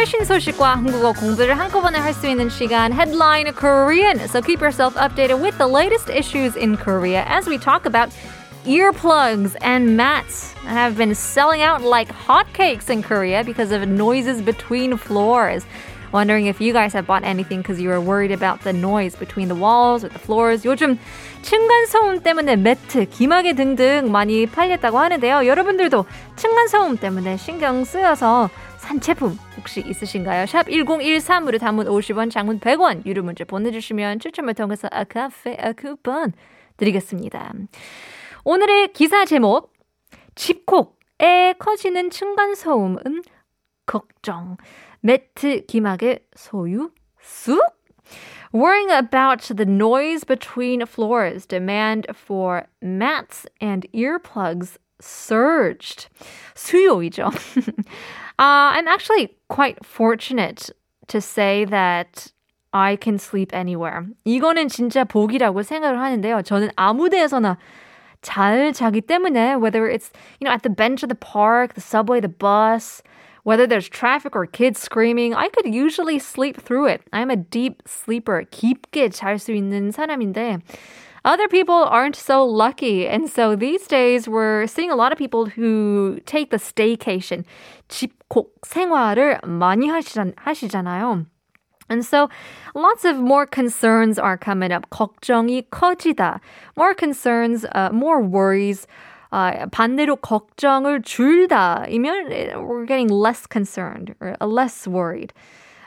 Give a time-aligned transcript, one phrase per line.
[0.00, 4.18] 최신 소식과 한국어 공부를 한꺼번에 할 수 있는 시간 Headline Korean.
[4.26, 8.08] So keep yourself updated with the latest issues in Korea as we talk about
[8.64, 14.40] earplugs and mats that have been selling out like hotcakes in Korea because of noises
[14.40, 15.66] between floors.
[16.12, 19.48] Wondering if you guys have bought anything because you were worried about the noise between
[19.48, 20.64] the walls or the floors.
[20.64, 20.98] 요즘
[21.42, 25.46] 층간소음 때문에 매트, 기마개 등등 많이 팔렸다고 하는데요.
[25.46, 28.48] 여러분들도 층간소음 때문에 신경 쓰여서
[28.81, 30.47] 산 제품 혹시 있으신가요?
[30.47, 36.33] 샵 1013으로 담은 50원, 장문 100원 유료 문자 보내주시면 추첨을 통해서 아카페 쿠폰
[36.77, 37.53] 드리겠습니다.
[38.43, 39.71] 오늘의 기사 제목
[40.33, 43.21] 집콕에 커지는 층간소음은
[43.85, 44.57] 걱정
[45.01, 46.89] 매트 기막의 소유
[47.21, 47.61] 쑥
[48.51, 56.08] Worrying about the noise between floors, demand for mats and earplugs surged.
[56.54, 57.26] 수요이죠.
[57.26, 57.72] uh,
[58.38, 60.70] I'm actually quite fortunate
[61.08, 62.32] to say that
[62.72, 64.06] I can sleep anywhere.
[64.24, 66.42] 이거는 진짜 복이라고 생각을 하는데요.
[66.42, 67.58] 저는 아무 데에서나
[68.22, 72.20] 잘 자기 때문에 whether it's you know at the bench of the park, the subway,
[72.20, 73.02] the bus,
[73.44, 77.02] whether there's traffic or kids screaming, I could usually sleep through it.
[77.12, 78.42] I'm a deep sleeper.
[78.50, 80.58] 깊게 잘 수 있는 사람인데
[81.24, 83.08] other people aren't so lucky.
[83.08, 87.44] And so these days we're seeing a lot of people who take the staycation,
[87.88, 91.26] 집콕 생활을 많이 하시잖, 하시잖아요.
[91.88, 92.28] And so
[92.74, 94.90] lots of more concerns are coming up.
[94.90, 96.40] 걱정이 커지다.
[96.76, 98.86] More concerns, uh, more worries.
[99.32, 105.32] Uh, 반대로 걱정을 줄다이면 we're getting less concerned or less worried.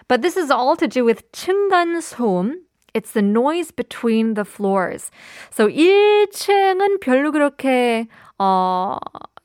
[0.08, 2.64] But this is all to do with 층간 소음.
[2.94, 5.12] It's the noise between the floors.
[5.52, 8.08] So 1층은 별로 그렇게
[8.40, 8.98] 어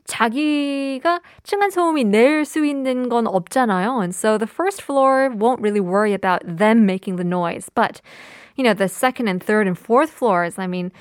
[0.06, 4.02] 자기가 층간 소음이 낼 수 있는 건 없잖아요.
[4.02, 7.68] And so the first floor won't really worry about them making the noise.
[7.74, 8.00] But,
[8.56, 10.92] you know, the second and third and fourth floors, I mean,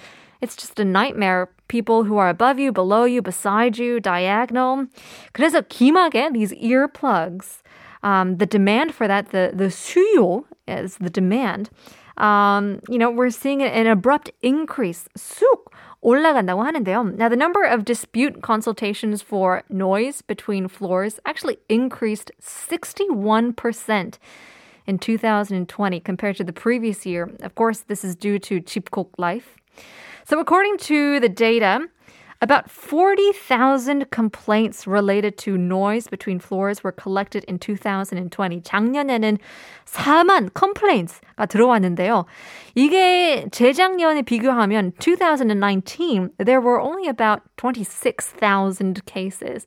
[0.41, 1.50] it's just a nightmare.
[1.68, 4.88] People who are above you, below you, beside you, diagonal.
[5.34, 7.62] 그래서 기막에 these earplugs,
[8.03, 11.69] um, the demand for that, the, the 수요 is the demand.
[12.19, 15.09] um, you know, we're seeing an abrupt increase.
[15.17, 15.73] 쑥
[16.05, 17.17] 올라간다고 하는데요.
[17.17, 24.19] Now, the number of dispute consultations for noise between floors actually increased 61%
[24.87, 27.31] in 2020 compared to the previous year.
[27.43, 29.57] Of course, this is due to 집콕 life.
[30.25, 31.89] So according to the data,
[32.44, 38.62] about 40,000 complaints related to noise between floors were collected in 2020.
[38.62, 39.38] 작년에는
[39.86, 42.25] 4만 complaints가 들어왔는데요.
[42.75, 49.66] 이게 재작년에 비교하면 2019 there were only about 26,000 cases.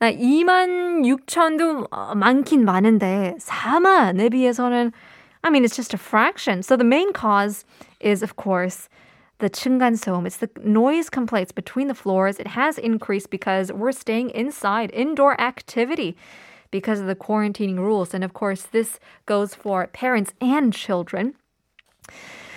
[0.00, 4.92] 2만 6천도 많긴 많은데 4만에 비해서는
[5.42, 6.62] I mean it's just a fraction.
[6.62, 7.66] So the main cause
[8.00, 8.88] is of course
[9.40, 10.26] the 층간소음.
[10.26, 12.38] It's the noise complaints between the floors.
[12.38, 16.16] It has increased because we're staying inside, indoor activity
[16.70, 18.14] because of the quarantining rules.
[18.14, 21.34] And of course, this goes for parents and children.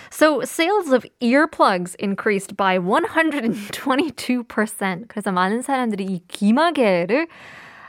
[0.09, 5.08] So sales of earplugs increased by 122%.
[5.08, 7.28] 그래서 많은 사람들이 이 귀마개를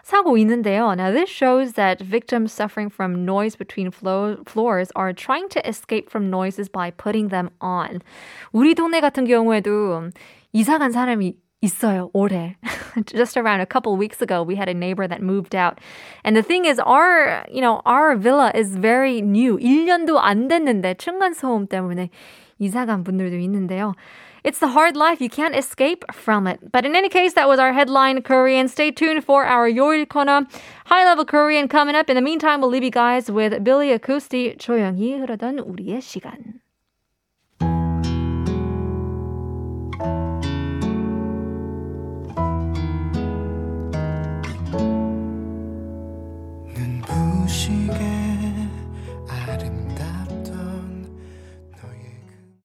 [0.09, 0.95] 사고 있는데요.
[0.95, 6.11] Now, this shows that victims suffering from noise between flo- floors are trying to escape
[6.11, 8.01] from noises by putting them on.
[8.53, 10.11] 우리 동네 같은 경우에도
[10.53, 12.57] 이사 간 사람이 있어요, 올해.
[13.07, 15.81] Just around a couple weeks ago, we had a neighbor that moved out.
[16.23, 19.57] And the thing is, our, you know, our villa is very new.
[19.57, 22.11] 1년도 안 됐는데 층간소음 때문에
[22.59, 23.95] 이사 간 분들도 있는데요.
[24.44, 25.22] It's the hard life.
[25.22, 26.72] You can't escape from it.
[26.72, 28.68] But in any case, that was our headline Korean.
[28.68, 30.48] Stay tuned for our Yori Kona
[30.86, 32.10] high level Korean coming up.
[32.10, 36.49] In the meantime, we'll leave you guys with Billy Acoustie, 조용히 흐르던 우리의 시간.